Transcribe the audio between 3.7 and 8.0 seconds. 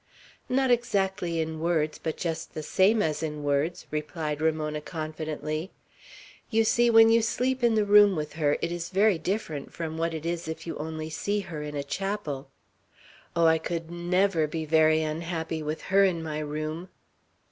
replied Ramona, confidently. "You see when you sleep in the